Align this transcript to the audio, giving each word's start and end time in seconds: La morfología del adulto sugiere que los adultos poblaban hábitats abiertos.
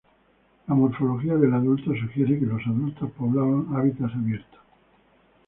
La 0.67 0.73
morfología 0.73 1.35
del 1.35 1.53
adulto 1.53 1.93
sugiere 1.95 2.39
que 2.39 2.47
los 2.47 2.59
adultos 2.65 3.11
poblaban 3.11 3.67
hábitats 3.75 4.15
abiertos. 4.15 4.59